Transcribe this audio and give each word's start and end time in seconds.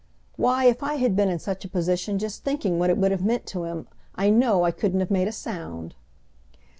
Why, 0.35 0.65
if 0.65 0.81
I 0.81 0.95
had 0.95 1.15
been 1.15 1.29
in 1.29 1.37
such 1.37 1.63
a 1.63 1.69
position 1.69 2.17
just 2.17 2.43
thinking 2.43 2.79
what 2.79 2.89
it 2.89 2.97
would 2.97 3.11
have 3.11 3.23
meant 3.23 3.45
to 3.53 3.65
him, 3.65 3.87
I 4.15 4.31
know 4.31 4.63
I 4.63 4.71
couldn't 4.71 4.99
have 5.01 5.11
made 5.11 5.27
a 5.27 5.31
sound!" 5.31 5.93